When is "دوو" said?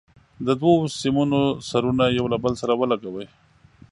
0.61-0.75